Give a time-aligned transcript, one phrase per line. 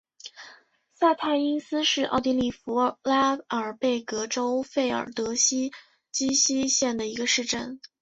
[0.95, 7.79] 萨泰因斯是奥地利福拉尔贝格州费尔德基希县的一个市镇。